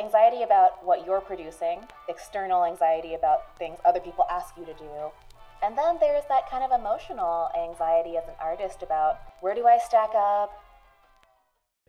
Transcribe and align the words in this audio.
anxiety 0.00 0.42
about 0.42 0.84
what 0.84 1.06
you're 1.06 1.20
producing, 1.20 1.80
external 2.08 2.64
anxiety 2.64 3.14
about 3.14 3.56
things 3.58 3.78
other 3.84 4.00
people 4.00 4.24
ask 4.30 4.56
you 4.56 4.64
to 4.64 4.74
do. 4.74 4.90
And 5.62 5.78
then 5.78 5.96
there's 6.00 6.24
that 6.28 6.50
kind 6.50 6.64
of 6.64 6.78
emotional 6.78 7.48
anxiety 7.56 8.16
as 8.16 8.24
an 8.24 8.34
artist 8.40 8.82
about 8.82 9.20
where 9.40 9.54
do 9.54 9.66
I 9.66 9.78
stack 9.78 10.10
up? 10.14 10.62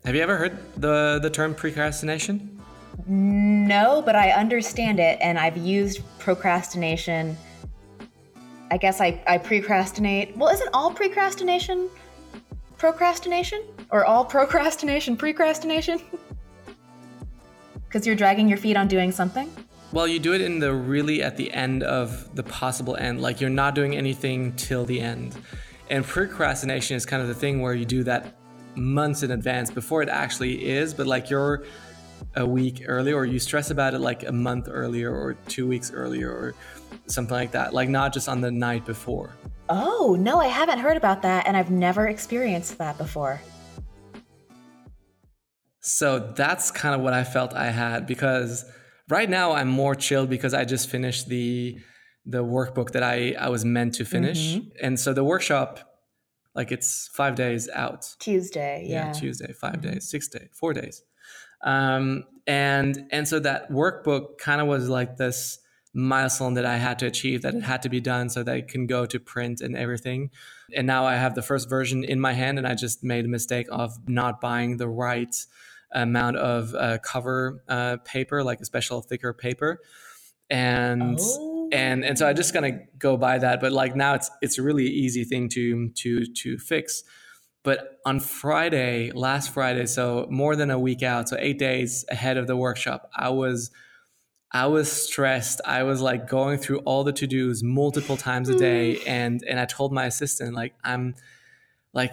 Have 0.06 0.16
you 0.16 0.22
ever 0.22 0.38
heard 0.38 0.58
the, 0.80 1.20
the 1.22 1.30
term 1.30 1.56
precrastination? 1.56 2.60
No, 3.08 4.02
but 4.06 4.16
I 4.16 4.32
understand 4.32 5.00
it, 5.00 5.18
and 5.22 5.38
I've 5.38 5.58
used 5.58 6.02
procrastination. 6.20 7.36
I 8.72 8.78
guess 8.78 9.02
I, 9.02 9.22
I 9.28 9.38
procrastinate. 9.38 10.38
Well, 10.38 10.50
isn't 10.50 10.70
all 10.74 10.92
procrastination 10.92 11.90
procrastination? 12.78 13.64
Or 13.90 14.06
all 14.06 14.26
procrastination 14.26 15.18
procrastination? 15.18 16.00
Because 17.96 18.06
you're 18.06 18.18
dragging 18.18 18.50
your 18.50 18.58
feet 18.58 18.76
on 18.76 18.90
doing 18.90 19.10
something? 19.10 19.50
Well, 19.94 20.06
you 20.06 20.20
do 20.20 20.34
it 20.34 20.42
in 20.42 20.60
the 20.60 20.74
really 20.74 21.24
at 21.24 21.38
the 21.38 21.50
end 21.54 21.82
of 21.82 22.36
the 22.36 22.44
possible 22.44 22.98
end. 22.98 23.22
Like 23.22 23.40
you're 23.40 23.50
not 23.50 23.74
doing 23.74 23.96
anything 23.96 24.52
till 24.58 24.84
the 24.84 25.00
end. 25.00 25.38
And 25.90 26.04
precrastination 26.04 26.98
is 26.98 27.06
kind 27.06 27.22
of 27.22 27.30
the 27.30 27.34
thing 27.34 27.62
where 27.62 27.74
you 27.74 27.86
do 27.86 28.04
that 28.04 28.36
months 28.76 29.24
in 29.24 29.32
advance 29.32 29.72
before 29.72 30.02
it 30.02 30.10
actually 30.10 30.68
is, 30.68 30.94
but 30.94 31.08
like 31.08 31.30
you're 31.30 31.64
a 32.36 32.46
week 32.46 32.84
earlier 32.86 33.16
or 33.16 33.24
you 33.24 33.40
stress 33.40 33.72
about 33.72 33.94
it 33.94 34.00
like 34.00 34.28
a 34.28 34.32
month 34.34 34.68
earlier 34.70 35.16
or 35.16 35.36
two 35.48 35.66
weeks 35.66 35.94
earlier 35.94 36.30
or 36.30 36.54
something 37.08 37.38
like 37.38 37.52
that. 37.52 37.74
Like 37.74 37.88
not 37.88 38.12
just 38.12 38.28
on 38.28 38.42
the 38.42 38.52
night 38.52 38.86
before. 38.86 39.38
Oh, 39.70 40.18
no, 40.20 40.42
I 40.42 40.48
haven't 40.48 40.80
heard 40.80 40.98
about 40.98 41.22
that 41.22 41.48
and 41.48 41.56
I've 41.56 41.72
never 41.72 42.10
experienced 42.10 42.78
that 42.78 42.98
before. 42.98 43.40
So 45.88 46.18
that's 46.36 46.72
kind 46.72 46.96
of 46.96 47.02
what 47.02 47.14
I 47.14 47.24
felt 47.24 47.54
I 47.54 47.70
had 47.70 48.08
because 48.08 48.66
right 49.08 49.30
now 49.30 49.52
I'm 49.52 49.68
more 49.68 49.94
chilled 49.94 50.32
because 50.32 50.52
I 50.52 50.66
just 50.66 50.90
finished 50.90 51.30
the 51.30 51.78
the 52.26 52.44
workbook 52.44 52.92
that 52.94 53.04
I 53.04 53.36
I 53.40 53.50
was 53.50 53.64
meant 53.64 53.94
to 53.96 54.06
finish. 54.06 54.56
Mm-hmm. 54.56 54.70
And 54.82 55.00
so 55.00 55.14
the 55.14 55.24
workshop 55.24 55.80
like 56.56 56.72
it's 56.72 57.10
5 57.14 57.36
days 57.36 57.70
out. 57.70 58.16
Tuesday, 58.18 58.86
yeah. 58.88 59.08
Yeah, 59.08 59.12
Tuesday, 59.12 59.54
5 59.54 59.74
mm-hmm. 59.74 59.92
days, 59.92 60.10
6 60.10 60.28
days, 60.30 60.50
4 60.54 60.74
days. 60.74 61.04
Um 61.64 62.24
and 62.48 63.08
and 63.12 63.28
so 63.28 63.38
that 63.42 63.70
workbook 63.70 64.40
kind 64.40 64.62
of 64.62 64.68
was 64.68 64.90
like 64.90 65.18
this 65.18 65.60
milestone 65.94 66.56
that 66.56 66.66
I 66.66 66.78
had 66.78 66.98
to 67.00 67.06
achieve, 67.06 67.44
that 67.44 67.54
it 67.54 67.64
had 67.64 67.84
to 67.84 67.90
be 67.90 68.02
done 68.02 68.30
so 68.30 68.42
that 68.42 68.58
it 68.58 68.68
can 68.68 68.88
go 68.88 69.06
to 69.06 69.20
print 69.20 69.62
and 69.62 69.78
everything. 69.78 70.32
And 70.76 70.88
now 70.88 71.06
I 71.06 71.16
have 71.16 71.36
the 71.36 71.44
first 71.44 71.70
version 71.70 72.04
in 72.04 72.20
my 72.20 72.34
hand, 72.34 72.58
and 72.58 72.68
I 72.68 72.74
just 72.74 73.04
made 73.04 73.26
a 73.26 73.30
mistake 73.30 73.68
of 73.70 73.98
not 74.08 74.42
buying 74.42 74.78
the 74.78 74.90
right 74.90 75.36
amount 75.96 76.38
of 76.38 76.76
uh, 76.76 77.00
cover 77.00 77.64
uh, 77.68 77.98
paper, 78.06 78.44
like 78.44 78.60
a 78.60 78.66
special 78.66 79.02
thicker 79.02 79.34
paper, 79.34 79.80
and 80.50 81.18
oh. 81.20 81.70
and 81.72 82.06
and 82.06 82.18
so 82.18 82.28
I'm 82.28 82.36
just 82.36 82.54
gonna 82.54 82.82
go 83.00 83.18
buy 83.18 83.40
that. 83.40 83.62
But 83.62 83.72
like 83.72 83.96
now, 83.96 84.14
it's 84.14 84.30
it's 84.42 84.58
a 84.58 84.62
really 84.62 84.86
easy 84.86 85.24
thing 85.24 85.50
to 85.50 85.90
to 85.90 86.26
to 86.26 86.58
fix. 86.58 87.04
But 87.64 88.00
on 88.06 88.20
Friday, 88.20 89.12
last 89.12 89.52
Friday, 89.52 89.88
so 89.88 90.28
more 90.30 90.56
than 90.56 90.70
a 90.70 90.78
week 90.78 91.02
out, 91.02 91.30
so 91.30 91.38
eight 91.40 91.58
days 91.58 92.06
ahead 92.10 92.38
of 92.38 92.46
the 92.46 92.56
workshop, 92.56 93.10
I 93.16 93.30
was 93.30 93.72
I 94.52 94.68
was 94.68 94.92
stressed. 94.92 95.62
I 95.66 95.84
was 95.84 96.02
like 96.02 96.30
going 96.30 96.60
through 96.60 96.80
all 96.80 97.04
the 97.04 97.12
to 97.14 97.28
dos 97.28 97.64
multiple 97.64 98.18
times 98.18 98.50
a 98.50 98.58
day, 98.58 99.00
and 99.08 99.44
and 99.48 99.60
I 99.60 99.66
told 99.66 99.92
my 99.92 100.06
assistant 100.06 100.54
like 100.54 100.76
I'm 100.84 101.16
like 101.94 102.12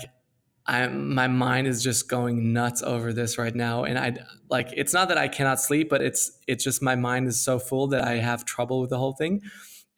I 0.67 0.87
my 0.87 1.27
mind 1.27 1.67
is 1.67 1.83
just 1.83 2.09
going 2.09 2.53
nuts 2.53 2.83
over 2.83 3.13
this 3.13 3.37
right 3.37 3.55
now, 3.55 3.85
and 3.85 3.99
I 3.99 4.15
like 4.49 4.69
it's 4.77 4.93
not 4.93 5.09
that 5.09 5.19
I 5.19 5.29
cannot 5.29 5.61
sleep, 5.61 5.89
but 5.89 6.03
it's 6.03 6.39
it's 6.47 6.63
just 6.63 6.83
my 6.83 6.95
mind 6.95 7.27
is 7.27 7.43
so 7.43 7.59
full 7.59 7.89
that 7.89 8.05
I 8.05 8.15
have 8.15 8.45
trouble 8.45 8.81
with 8.81 8.91
the 8.91 8.99
whole 8.99 9.15
thing, 9.15 9.43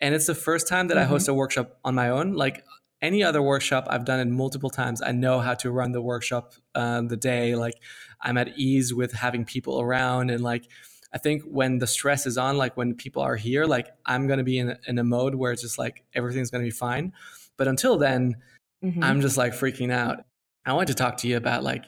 and 0.00 0.14
it's 0.14 0.26
the 0.26 0.34
first 0.34 0.66
time 0.66 0.88
that 0.88 0.94
mm-hmm. 0.94 1.02
I 1.02 1.06
host 1.06 1.28
a 1.28 1.34
workshop 1.34 1.78
on 1.84 1.94
my 1.94 2.08
own. 2.08 2.32
Like 2.32 2.64
any 3.02 3.22
other 3.22 3.42
workshop, 3.42 3.86
I've 3.90 4.06
done 4.06 4.20
it 4.20 4.28
multiple 4.28 4.70
times. 4.70 5.02
I 5.02 5.12
know 5.12 5.40
how 5.40 5.52
to 5.54 5.70
run 5.70 5.92
the 5.92 6.00
workshop 6.00 6.54
uh, 6.74 7.02
the 7.02 7.16
day. 7.16 7.54
Like 7.56 7.74
I'm 8.22 8.38
at 8.38 8.56
ease 8.56 8.94
with 8.94 9.12
having 9.12 9.44
people 9.44 9.82
around, 9.82 10.30
and 10.30 10.42
like 10.42 10.66
I 11.12 11.18
think 11.18 11.42
when 11.42 11.78
the 11.78 11.86
stress 11.86 12.26
is 12.26 12.38
on, 12.38 12.56
like 12.56 12.74
when 12.74 12.94
people 12.94 13.22
are 13.22 13.36
here, 13.36 13.66
like 13.66 13.88
I'm 14.06 14.26
gonna 14.26 14.44
be 14.44 14.58
in 14.58 14.78
in 14.86 14.98
a 14.98 15.04
mode 15.04 15.34
where 15.34 15.52
it's 15.52 15.62
just 15.62 15.78
like 15.78 16.04
everything's 16.14 16.50
gonna 16.50 16.64
be 16.64 16.70
fine. 16.70 17.12
But 17.58 17.68
until 17.68 17.98
then. 17.98 18.36
Mm-hmm. 18.84 19.02
I'm 19.02 19.22
just 19.22 19.38
like 19.38 19.54
freaking 19.54 19.90
out. 19.90 20.26
I 20.66 20.72
want 20.72 20.88
to 20.88 20.94
talk 20.94 21.18
to 21.18 21.28
you 21.28 21.36
about 21.36 21.62
like 21.62 21.84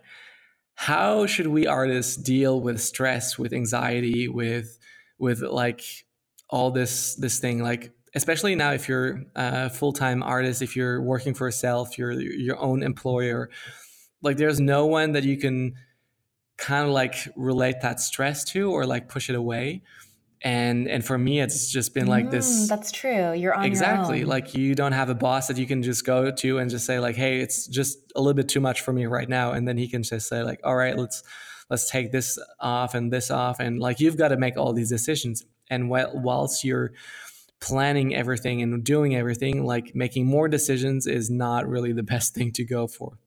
how 0.75 1.27
should 1.27 1.47
we 1.47 1.67
artists 1.67 2.17
deal 2.17 2.61
with 2.61 2.81
stress, 2.83 3.39
with 3.39 3.53
anxiety, 3.53 4.29
with 4.29 4.79
with 5.19 5.41
like 5.41 5.83
all 6.51 6.71
this 6.71 7.15
this 7.15 7.39
thing? 7.39 7.63
Like 7.63 7.93
especially 8.17 8.55
now 8.55 8.73
if 8.73 8.89
you're 8.89 9.23
a 9.37 9.71
full-time 9.71 10.23
artist 10.23 10.63
if 10.63 10.75
you're 10.75 11.01
working 11.01 11.35
for 11.35 11.47
yourself 11.47 11.99
you're 11.99 12.13
your 12.13 12.59
own 12.59 12.83
employer 12.83 13.51
like 14.23 14.39
there's 14.39 14.59
no 14.59 14.87
one 14.87 15.13
that 15.13 15.23
you 15.23 15.37
can 15.37 15.75
kind 16.57 16.87
of 16.87 16.93
like 16.93 17.29
relate 17.37 17.77
that 17.83 18.01
stress 18.01 18.43
to 18.43 18.73
or 18.73 18.87
like 18.87 19.09
push 19.09 19.29
it 19.29 19.37
away 19.37 19.83
and 20.47 20.87
and 20.87 21.05
for 21.05 21.19
me 21.19 21.41
it's 21.41 21.69
just 21.69 21.93
been 21.93 22.07
like 22.07 22.31
this 22.31 22.47
mm, 22.47 22.69
that's 22.69 22.93
true. 22.93 23.33
You're 23.33 23.53
on 23.53 23.65
exactly. 23.65 24.25
like 24.25 24.55
you 24.55 24.77
don't 24.77 24.93
have 24.93 25.09
a 25.09 25.15
boss 25.15 25.49
that 25.49 25.59
you 25.59 25.67
can 25.67 25.83
just 25.83 26.07
go 26.07 26.31
to 26.31 26.59
and 26.59 26.71
just 26.71 26.87
say 26.87 27.01
like 27.01 27.17
hey 27.17 27.41
it's 27.41 27.67
just 27.67 27.99
a 28.15 28.21
little 28.21 28.33
bit 28.33 28.49
too 28.49 28.61
much 28.61 28.81
for 28.83 28.93
me 28.93 29.07
right 29.07 29.29
now. 29.29 29.51
And 29.51 29.67
then 29.67 29.77
he 29.77 29.89
can 29.89 30.05
just 30.05 30.29
say 30.29 30.45
like 30.45 30.61
all 30.63 30.77
right 30.77 30.97
let's 30.97 31.25
let's 31.69 31.91
take 31.91 32.13
this 32.13 32.39
off 32.61 32.95
and 32.95 33.13
this 33.13 33.29
off. 33.29 33.59
And 33.59 33.81
like 33.81 33.99
you've 33.99 34.17
got 34.17 34.29
to 34.29 34.37
make 34.37 34.57
all 34.57 34.73
these 34.73 34.89
decisions. 34.89 35.43
And 35.69 35.91
while, 35.91 36.13
whilst 36.15 36.63
you're 36.63 36.93
planning 37.61 38.15
everything 38.15 38.63
and 38.63 38.85
doing 38.85 39.17
everything 39.17 39.65
like 39.65 39.97
making 39.97 40.27
more 40.27 40.49
decisions 40.49 41.09
is 41.09 41.29
not 41.29 41.69
really 41.69 41.93
the 41.93 42.03
best 42.15 42.37
thing 42.37 42.53
to 42.53 42.65
go 42.65 42.87
for. 42.87 43.19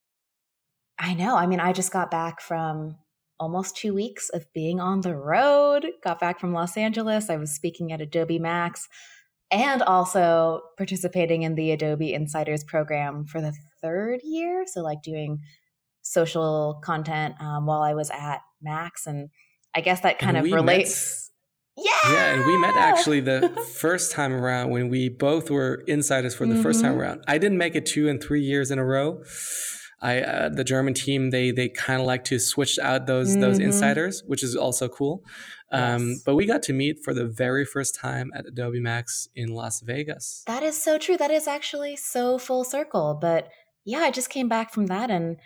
I 0.97 1.15
know. 1.15 1.35
I 1.35 1.47
mean 1.47 1.59
i 1.59 1.73
just 1.73 1.91
got 1.91 2.11
back 2.11 2.39
from 2.39 2.95
almost 3.39 3.77
two 3.77 3.93
weeks 3.93 4.29
of 4.29 4.51
being 4.53 4.79
on 4.79 5.01
the 5.01 5.15
road. 5.15 5.87
Got 6.03 6.19
back 6.19 6.39
from 6.39 6.53
Los 6.53 6.77
Angeles. 6.77 7.29
I 7.29 7.37
was 7.37 7.51
speaking 7.51 7.91
at 7.91 8.01
Adobe 8.01 8.39
Max 8.39 8.87
and 9.51 9.81
also 9.81 10.61
participating 10.77 11.43
in 11.43 11.55
the 11.55 11.71
Adobe 11.71 12.13
Insiders 12.13 12.63
program 12.63 13.25
for 13.25 13.41
the 13.41 13.53
third 13.81 14.19
year. 14.23 14.65
So, 14.67 14.81
like 14.81 15.01
doing 15.01 15.39
social 16.01 16.79
content 16.83 17.35
um, 17.39 17.65
while 17.65 17.81
I 17.81 17.93
was 17.93 18.09
at 18.09 18.39
Max. 18.61 19.07
And 19.07 19.29
I 19.75 19.81
guess 19.81 20.01
that 20.01 20.19
kind 20.19 20.37
and 20.37 20.45
of 20.45 20.53
relates. 20.53 21.31
Met, 21.77 21.85
yeah. 21.85 22.11
Yeah. 22.11 22.33
And 22.33 22.45
we 22.45 22.57
met 22.57 22.75
actually 22.75 23.21
the 23.21 23.49
first 23.79 24.11
time 24.11 24.33
around 24.33 24.69
when 24.69 24.89
we 24.89 25.07
both 25.07 25.49
were 25.49 25.83
insiders 25.87 26.35
for 26.35 26.45
the 26.45 26.53
mm-hmm. 26.53 26.63
first 26.63 26.81
time 26.81 26.91
mm-hmm. 26.91 27.01
around. 27.01 27.23
I 27.27 27.37
didn't 27.37 27.57
make 27.57 27.75
it 27.75 27.85
two 27.85 28.09
and 28.09 28.21
three 28.21 28.41
years 28.41 28.69
in 28.69 28.79
a 28.79 28.85
row. 28.85 29.23
I 30.01 30.21
uh, 30.21 30.49
the 30.49 30.63
German 30.63 30.93
team 30.93 31.29
they 31.29 31.51
they 31.51 31.69
kind 31.69 31.99
of 31.99 32.07
like 32.07 32.23
to 32.25 32.39
switch 32.39 32.79
out 32.79 33.07
those 33.07 33.31
mm-hmm. 33.31 33.41
those 33.41 33.59
insiders, 33.59 34.23
which 34.25 34.43
is 34.43 34.55
also 34.55 34.87
cool. 34.87 35.23
Um, 35.71 36.09
yes. 36.09 36.23
But 36.25 36.35
we 36.35 36.45
got 36.45 36.63
to 36.63 36.73
meet 36.73 37.03
for 37.03 37.13
the 37.13 37.25
very 37.25 37.65
first 37.65 37.95
time 37.95 38.31
at 38.35 38.45
Adobe 38.45 38.79
Max 38.79 39.27
in 39.35 39.53
Las 39.53 39.81
Vegas. 39.81 40.43
That 40.47 40.63
is 40.63 40.81
so 40.81 40.97
true. 40.97 41.17
That 41.17 41.31
is 41.31 41.47
actually 41.47 41.95
so 41.95 42.37
full 42.37 42.63
circle. 42.63 43.17
But 43.19 43.49
yeah, 43.85 43.99
I 43.99 44.11
just 44.11 44.29
came 44.29 44.47
back 44.47 44.73
from 44.73 44.87
that, 44.87 45.11
and 45.11 45.37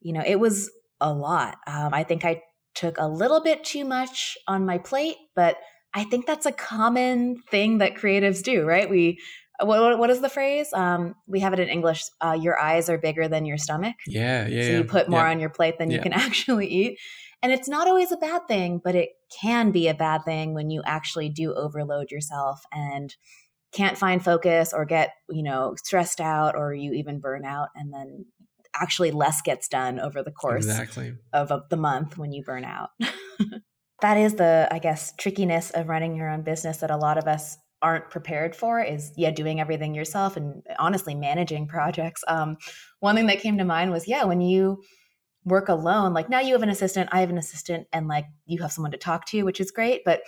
you 0.00 0.12
know, 0.12 0.22
it 0.24 0.36
was 0.36 0.70
a 1.00 1.12
lot. 1.12 1.56
Um, 1.66 1.92
I 1.92 2.04
think 2.04 2.24
I 2.24 2.42
took 2.74 2.98
a 2.98 3.08
little 3.08 3.42
bit 3.42 3.64
too 3.64 3.84
much 3.84 4.36
on 4.46 4.64
my 4.64 4.78
plate, 4.78 5.16
but 5.34 5.56
I 5.94 6.04
think 6.04 6.26
that's 6.26 6.46
a 6.46 6.52
common 6.52 7.42
thing 7.50 7.78
that 7.78 7.96
creatives 7.96 8.42
do, 8.42 8.64
right? 8.64 8.88
We 8.88 9.18
what, 9.66 9.98
what 9.98 10.10
is 10.10 10.20
the 10.20 10.28
phrase? 10.28 10.72
Um, 10.72 11.14
we 11.26 11.40
have 11.40 11.52
it 11.52 11.60
in 11.60 11.68
English. 11.68 12.04
Uh, 12.20 12.38
your 12.40 12.58
eyes 12.58 12.88
are 12.88 12.98
bigger 12.98 13.28
than 13.28 13.44
your 13.44 13.58
stomach. 13.58 13.96
Yeah, 14.06 14.46
yeah. 14.46 14.62
So 14.62 14.70
yeah. 14.70 14.78
you 14.78 14.84
put 14.84 15.08
more 15.08 15.20
yeah. 15.20 15.30
on 15.30 15.40
your 15.40 15.50
plate 15.50 15.78
than 15.78 15.90
yeah. 15.90 15.96
you 15.96 16.02
can 16.02 16.12
actually 16.14 16.68
eat. 16.68 16.98
And 17.42 17.50
it's 17.50 17.68
not 17.68 17.88
always 17.88 18.12
a 18.12 18.16
bad 18.16 18.46
thing, 18.46 18.80
but 18.82 18.94
it 18.94 19.10
can 19.40 19.72
be 19.72 19.88
a 19.88 19.94
bad 19.94 20.24
thing 20.24 20.54
when 20.54 20.70
you 20.70 20.82
actually 20.84 21.28
do 21.28 21.54
overload 21.54 22.10
yourself 22.10 22.62
and 22.72 23.14
can't 23.72 23.98
find 23.98 24.22
focus 24.22 24.72
or 24.72 24.84
get, 24.84 25.10
you 25.28 25.42
know, 25.42 25.74
stressed 25.82 26.20
out 26.20 26.54
or 26.54 26.72
you 26.72 26.92
even 26.92 27.18
burn 27.18 27.44
out 27.44 27.68
and 27.74 27.92
then 27.92 28.26
actually 28.74 29.10
less 29.10 29.42
gets 29.42 29.66
done 29.68 29.98
over 29.98 30.22
the 30.22 30.30
course 30.30 30.66
exactly. 30.66 31.14
of, 31.32 31.50
of 31.50 31.68
the 31.68 31.76
month 31.76 32.16
when 32.16 32.32
you 32.32 32.44
burn 32.44 32.64
out. 32.64 32.90
that 34.00 34.16
is 34.18 34.34
the, 34.34 34.68
I 34.70 34.78
guess, 34.78 35.12
trickiness 35.18 35.70
of 35.70 35.88
running 35.88 36.14
your 36.14 36.30
own 36.30 36.42
business 36.42 36.78
that 36.78 36.90
a 36.90 36.96
lot 36.96 37.18
of 37.18 37.26
us 37.26 37.56
aren't 37.82 38.08
prepared 38.10 38.54
for 38.54 38.80
is 38.80 39.12
yeah 39.16 39.30
doing 39.30 39.60
everything 39.60 39.94
yourself 39.94 40.36
and 40.36 40.62
honestly 40.78 41.14
managing 41.14 41.66
projects 41.66 42.22
um, 42.28 42.56
one 43.00 43.16
thing 43.16 43.26
that 43.26 43.40
came 43.40 43.58
to 43.58 43.64
mind 43.64 43.90
was 43.90 44.08
yeah 44.08 44.24
when 44.24 44.40
you 44.40 44.82
work 45.44 45.68
alone 45.68 46.14
like 46.14 46.30
now 46.30 46.40
you 46.40 46.52
have 46.52 46.62
an 46.62 46.68
assistant 46.68 47.08
i 47.12 47.20
have 47.20 47.30
an 47.30 47.38
assistant 47.38 47.86
and 47.92 48.06
like 48.06 48.26
you 48.46 48.62
have 48.62 48.72
someone 48.72 48.92
to 48.92 48.98
talk 48.98 49.26
to 49.26 49.42
which 49.42 49.60
is 49.60 49.70
great 49.70 50.02
but 50.04 50.22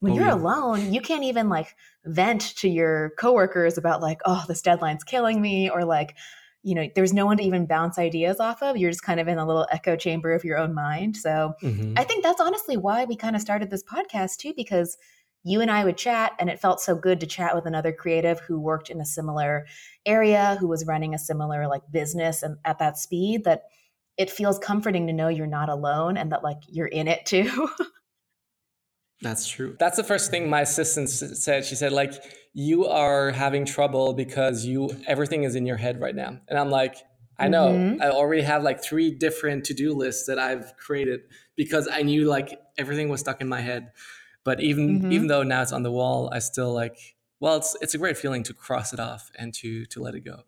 when 0.00 0.12
oh, 0.12 0.16
you're 0.16 0.26
yeah. 0.26 0.34
alone 0.34 0.92
you 0.92 1.00
can't 1.00 1.24
even 1.24 1.48
like 1.48 1.74
vent 2.04 2.54
to 2.56 2.68
your 2.68 3.12
coworkers 3.18 3.78
about 3.78 4.02
like 4.02 4.20
oh 4.26 4.44
this 4.46 4.62
deadline's 4.62 5.04
killing 5.04 5.40
me 5.40 5.70
or 5.70 5.84
like 5.84 6.14
you 6.62 6.74
know, 6.74 6.88
there's 6.94 7.12
no 7.12 7.24
one 7.24 7.36
to 7.36 7.42
even 7.42 7.66
bounce 7.66 7.98
ideas 7.98 8.40
off 8.40 8.62
of. 8.62 8.76
You're 8.76 8.90
just 8.90 9.02
kind 9.02 9.20
of 9.20 9.28
in 9.28 9.38
a 9.38 9.46
little 9.46 9.66
echo 9.70 9.96
chamber 9.96 10.32
of 10.32 10.44
your 10.44 10.58
own 10.58 10.74
mind. 10.74 11.16
So 11.16 11.54
mm-hmm. 11.62 11.94
I 11.96 12.04
think 12.04 12.22
that's 12.22 12.40
honestly 12.40 12.76
why 12.76 13.04
we 13.04 13.16
kind 13.16 13.36
of 13.36 13.42
started 13.42 13.70
this 13.70 13.84
podcast 13.84 14.38
too, 14.38 14.52
because 14.56 14.98
you 15.44 15.60
and 15.60 15.70
I 15.70 15.84
would 15.84 15.96
chat, 15.96 16.32
and 16.38 16.50
it 16.50 16.60
felt 16.60 16.80
so 16.80 16.94
good 16.94 17.20
to 17.20 17.26
chat 17.26 17.54
with 17.54 17.66
another 17.66 17.92
creative 17.92 18.40
who 18.40 18.60
worked 18.60 18.90
in 18.90 19.00
a 19.00 19.06
similar 19.06 19.66
area, 20.04 20.56
who 20.60 20.68
was 20.68 20.86
running 20.86 21.14
a 21.14 21.18
similar 21.18 21.66
like 21.68 21.82
business 21.90 22.42
and 22.42 22.56
at 22.64 22.78
that 22.78 22.98
speed 22.98 23.44
that 23.44 23.64
it 24.16 24.30
feels 24.30 24.58
comforting 24.58 25.06
to 25.06 25.12
know 25.12 25.28
you're 25.28 25.46
not 25.46 25.68
alone 25.68 26.16
and 26.16 26.32
that 26.32 26.42
like 26.42 26.58
you're 26.66 26.86
in 26.86 27.08
it 27.08 27.24
too. 27.24 27.68
That's 29.20 29.48
true. 29.48 29.76
That's 29.78 29.96
the 29.96 30.04
first 30.04 30.30
thing 30.30 30.48
my 30.48 30.60
assistant 30.60 31.08
said. 31.10 31.64
She 31.64 31.74
said, 31.74 31.92
like, 31.92 32.12
you 32.52 32.86
are 32.86 33.30
having 33.30 33.64
trouble 33.64 34.12
because 34.12 34.64
you 34.64 34.90
everything 35.06 35.42
is 35.42 35.56
in 35.56 35.66
your 35.66 35.76
head 35.76 36.00
right 36.00 36.14
now. 36.14 36.38
And 36.48 36.58
I'm 36.58 36.70
like, 36.70 36.96
I 37.38 37.48
know. 37.48 37.68
Mm-hmm. 37.68 38.02
I 38.02 38.10
already 38.10 38.42
have 38.42 38.62
like 38.62 38.82
three 38.82 39.10
different 39.12 39.64
to-do 39.64 39.92
lists 39.94 40.26
that 40.26 40.38
I've 40.38 40.76
created 40.76 41.20
because 41.56 41.88
I 41.90 42.02
knew 42.02 42.26
like 42.26 42.58
everything 42.76 43.08
was 43.08 43.20
stuck 43.20 43.40
in 43.40 43.48
my 43.48 43.60
head. 43.60 43.90
But 44.48 44.60
even 44.60 45.00
mm-hmm. 45.00 45.12
even 45.12 45.26
though 45.26 45.42
now 45.42 45.62
it's 45.62 45.72
on 45.72 45.82
the 45.82 45.92
wall, 45.92 46.30
I 46.32 46.38
still 46.38 46.72
like 46.72 47.16
well, 47.40 47.56
it's 47.56 47.76
it's 47.80 47.94
a 47.94 47.98
great 47.98 48.16
feeling 48.16 48.42
to 48.44 48.54
cross 48.54 48.92
it 48.92 49.00
off 49.00 49.30
and 49.38 49.52
to 49.54 49.84
to 49.86 50.00
let 50.00 50.14
it 50.14 50.24
go. 50.24 50.44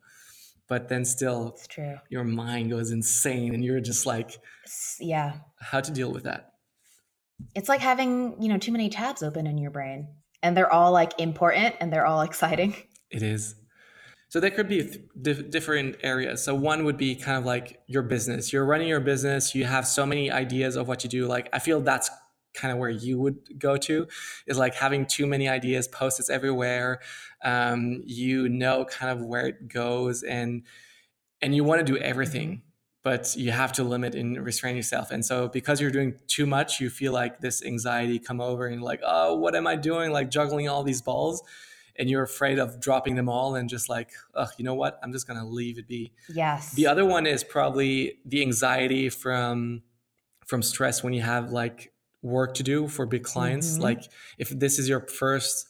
But 0.68 0.88
then 0.88 1.04
still 1.04 1.54
it's 1.56 1.66
true. 1.66 1.96
your 2.08 2.24
mind 2.24 2.70
goes 2.70 2.92
insane 2.92 3.54
and 3.54 3.64
you're 3.64 3.80
just 3.80 4.06
like 4.06 4.38
yeah. 4.98 5.34
How 5.60 5.80
to 5.80 5.90
deal 5.90 6.12
with 6.12 6.24
that? 6.24 6.50
it's 7.54 7.68
like 7.68 7.80
having 7.80 8.40
you 8.40 8.48
know 8.48 8.58
too 8.58 8.72
many 8.72 8.88
tabs 8.88 9.22
open 9.22 9.46
in 9.46 9.58
your 9.58 9.70
brain 9.70 10.08
and 10.42 10.56
they're 10.56 10.72
all 10.72 10.92
like 10.92 11.18
important 11.18 11.74
and 11.80 11.92
they're 11.92 12.06
all 12.06 12.22
exciting 12.30 12.74
it 13.10 13.22
is 13.22 13.54
so 14.28 14.38
there 14.38 14.50
could 14.50 14.68
be 14.68 14.88
th- 15.24 15.50
different 15.50 15.96
areas 16.02 16.42
so 16.42 16.54
one 16.54 16.84
would 16.84 16.96
be 16.96 17.14
kind 17.14 17.38
of 17.38 17.44
like 17.44 17.80
your 17.86 18.02
business 18.02 18.52
you're 18.52 18.64
running 18.64 18.88
your 18.88 19.00
business 19.00 19.54
you 19.54 19.64
have 19.64 19.86
so 19.86 20.06
many 20.06 20.30
ideas 20.30 20.76
of 20.76 20.88
what 20.88 21.04
you 21.04 21.10
do 21.10 21.26
like 21.26 21.48
i 21.52 21.58
feel 21.58 21.80
that's 21.80 22.10
kind 22.54 22.72
of 22.72 22.78
where 22.78 22.90
you 22.90 23.18
would 23.18 23.58
go 23.58 23.76
to 23.76 24.06
is 24.46 24.58
like 24.58 24.74
having 24.74 25.06
too 25.06 25.26
many 25.26 25.48
ideas 25.48 25.86
post-its 25.88 26.30
everywhere 26.30 27.00
um, 27.44 28.02
you 28.04 28.48
know 28.48 28.84
kind 28.84 29.10
of 29.10 29.24
where 29.24 29.46
it 29.46 29.68
goes 29.68 30.22
and 30.22 30.62
and 31.42 31.54
you 31.54 31.64
want 31.64 31.84
to 31.84 31.92
do 31.92 31.98
everything 31.98 32.62
but 33.02 33.34
you 33.36 33.50
have 33.50 33.72
to 33.72 33.84
limit 33.84 34.14
and 34.14 34.44
restrain 34.44 34.76
yourself. 34.76 35.10
And 35.10 35.24
so 35.24 35.48
because 35.48 35.80
you're 35.80 35.90
doing 35.90 36.14
too 36.26 36.46
much, 36.46 36.80
you 36.80 36.90
feel 36.90 37.12
like 37.12 37.40
this 37.40 37.64
anxiety 37.64 38.18
come 38.18 38.40
over 38.40 38.66
and 38.66 38.82
like, 38.82 39.00
oh, 39.04 39.36
what 39.36 39.54
am 39.54 39.66
I 39.66 39.76
doing? 39.76 40.12
Like 40.12 40.30
juggling 40.30 40.68
all 40.68 40.82
these 40.82 41.00
balls. 41.00 41.42
And 41.96 42.08
you're 42.08 42.22
afraid 42.22 42.58
of 42.58 42.80
dropping 42.80 43.14
them 43.14 43.28
all 43.28 43.54
and 43.54 43.68
just 43.68 43.88
like, 43.88 44.10
oh, 44.34 44.46
you 44.58 44.64
know 44.64 44.74
what? 44.74 44.98
I'm 45.02 45.12
just 45.12 45.26
gonna 45.26 45.46
leave 45.46 45.78
it 45.78 45.86
be. 45.86 46.12
Yes. 46.28 46.72
The 46.72 46.86
other 46.86 47.04
one 47.04 47.26
is 47.26 47.42
probably 47.42 48.18
the 48.24 48.42
anxiety 48.42 49.08
from 49.08 49.82
from 50.46 50.62
stress 50.62 51.02
when 51.02 51.12
you 51.12 51.22
have 51.22 51.50
like 51.50 51.92
work 52.22 52.54
to 52.54 52.62
do 52.62 52.88
for 52.88 53.06
big 53.06 53.22
clients. 53.22 53.72
Mm-hmm. 53.72 53.82
Like 53.82 54.04
if 54.38 54.50
this 54.50 54.78
is 54.78 54.88
your 54.88 55.06
first 55.06 55.68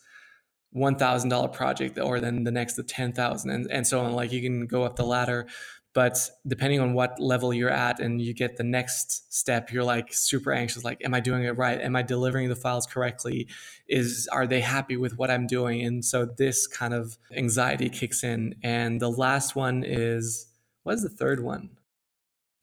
one 0.72 0.96
thousand 0.96 1.30
dollar 1.30 1.48
project 1.48 1.98
or 1.98 2.20
then 2.20 2.44
the 2.44 2.50
next 2.50 2.74
the 2.74 2.82
ten 2.82 3.12
thousand 3.12 3.50
and, 3.50 3.70
and 3.70 3.86
so 3.86 4.00
on, 4.00 4.12
like 4.12 4.32
you 4.32 4.42
can 4.42 4.66
go 4.66 4.84
up 4.84 4.96
the 4.96 5.04
ladder. 5.04 5.46
But 5.92 6.30
depending 6.46 6.78
on 6.78 6.94
what 6.94 7.18
level 7.18 7.52
you're 7.52 7.68
at 7.68 7.98
and 7.98 8.20
you 8.22 8.32
get 8.32 8.56
the 8.56 8.62
next 8.62 9.34
step 9.34 9.72
you're 9.72 9.82
like 9.82 10.14
super 10.14 10.52
anxious 10.52 10.84
like 10.84 11.04
am 11.04 11.14
i 11.14 11.20
doing 11.20 11.42
it 11.42 11.58
right? 11.58 11.80
Am 11.80 11.96
i 11.96 12.02
delivering 12.02 12.48
the 12.48 12.56
files 12.56 12.86
correctly? 12.86 13.48
Is 13.88 14.28
are 14.30 14.46
they 14.46 14.60
happy 14.60 14.96
with 14.96 15.18
what 15.18 15.30
i'm 15.30 15.48
doing? 15.48 15.82
And 15.82 16.04
so 16.04 16.26
this 16.26 16.68
kind 16.68 16.94
of 16.94 17.18
anxiety 17.36 17.88
kicks 17.88 18.22
in. 18.22 18.54
And 18.62 19.00
the 19.00 19.10
last 19.10 19.56
one 19.56 19.82
is 19.84 20.46
what 20.84 20.94
is 20.94 21.02
the 21.02 21.08
third 21.08 21.42
one? 21.42 21.70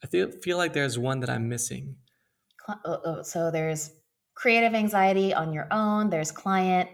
I 0.03 0.07
feel, 0.07 0.31
feel 0.31 0.57
like 0.57 0.71
there's 0.71 0.97
one 0.97 1.19
that 1.19 1.29
i'm 1.29 1.49
missing 1.49 1.97
so 3.23 3.51
there's 3.51 3.91
creative 4.35 4.73
anxiety 4.73 5.33
on 5.33 5.53
your 5.53 5.67
own 5.71 6.09
there's 6.09 6.31
client 6.31 6.89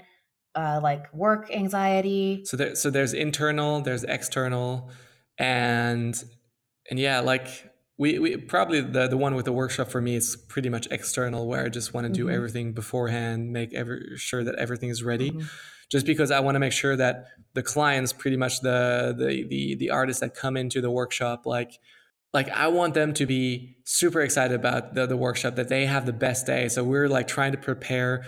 uh, 0.56 0.80
like 0.82 1.14
work 1.14 1.52
anxiety 1.52 2.44
so 2.46 2.56
there 2.56 2.76
so 2.76 2.90
there's 2.90 3.14
internal 3.14 3.82
there's 3.82 4.04
external 4.04 4.90
and 5.38 6.24
and 6.90 7.00
yeah 7.00 7.20
like 7.20 7.48
we, 7.98 8.18
we 8.18 8.38
probably 8.38 8.82
the, 8.82 9.08
the 9.08 9.18
one 9.18 9.36
with 9.36 9.46
the 9.46 9.52
workshop 9.52 9.90
for 9.90 10.02
me 10.02 10.16
is 10.16 10.36
pretty 10.48 10.70
much 10.70 10.88
external 10.92 11.48
where 11.48 11.66
i 11.66 11.70
just 11.70 11.94
want 11.94 12.08
to 12.08 12.14
do 12.14 12.26
mm-hmm. 12.26 12.36
everything 12.36 12.74
beforehand 12.74 13.52
make 13.52 13.74
every 13.74 14.16
sure 14.18 14.44
that 14.44 14.56
everything 14.56 14.90
is 14.90 15.04
ready 15.04 15.32
mm-hmm. 15.32 15.48
just 15.92 16.06
because 16.06 16.32
i 16.32 16.40
want 16.40 16.56
to 16.56 16.60
make 16.60 16.74
sure 16.74 16.96
that 16.96 17.28
the 17.54 17.64
clients 17.64 18.14
pretty 18.14 18.38
much 18.38 18.62
the, 18.62 19.16
the 19.18 19.46
the 19.48 19.76
the 19.76 19.90
artists 19.90 20.22
that 20.22 20.36
come 20.36 20.56
into 20.58 20.82
the 20.82 20.92
workshop 20.92 21.46
like 21.46 21.80
like 22.34 22.50
i 22.50 22.68
want 22.68 22.94
them 22.94 23.14
to 23.14 23.26
be 23.26 23.74
super 23.86 24.22
excited 24.22 24.56
about 24.56 24.94
the, 24.94 25.06
the 25.06 25.18
workshop 25.18 25.56
that 25.56 25.70
they 25.70 25.86
have 25.86 26.06
the 26.06 26.14
best 26.14 26.46
day. 26.46 26.70
So 26.70 26.84
we're 26.84 27.10
like 27.10 27.28
trying 27.28 27.52
to 27.52 27.58
prepare 27.58 28.26